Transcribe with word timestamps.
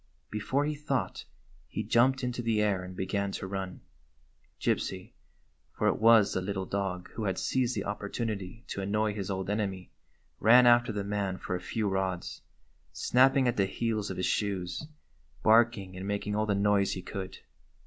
Before 0.31 0.65
he 0.65 0.73
thought 0.73 1.25
he 1.67 1.83
jumped 1.83 2.23
into 2.23 2.41
the 2.41 2.59
air 2.59 2.81
and 2.83 2.95
began 2.95 3.31
to 3.33 3.45
run. 3.45 3.81
Gypsy— 4.59 5.11
for 5.77 5.85
it 5.87 5.99
was 5.99 6.33
the 6.33 6.41
little 6.41 6.65
dog 6.65 7.11
who 7.11 7.25
had 7.25 7.37
seized 7.37 7.75
the 7.75 7.83
op 7.83 8.01
portunity 8.01 8.65
to 8.69 8.81
annoy 8.81 9.13
his 9.13 9.29
old 9.29 9.47
enemy— 9.47 9.91
ran 10.39 10.65
after 10.65 10.91
the 10.91 11.03
man 11.03 11.37
for 11.37 11.55
a 11.55 11.61
few 11.61 11.87
rods, 11.87 12.41
snapping 12.91 13.47
at 13.47 13.57
the 13.57 13.67
heels 13.67 14.09
of 14.09 14.17
his 14.17 14.25
shoes, 14.25 14.87
barking 15.43 15.95
and 15.95 16.07
making 16.07 16.35
all 16.35 16.47
the 16.47 16.55
noise 16.55 16.93
he 16.93 17.03
could. 17.03 17.37